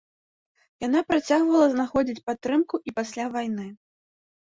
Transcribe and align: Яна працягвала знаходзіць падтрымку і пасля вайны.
Яна 0.85 0.99
працягвала 1.09 1.67
знаходзіць 1.75 2.25
падтрымку 2.33 2.75
і 2.89 2.99
пасля 3.01 3.33
вайны. 3.39 3.73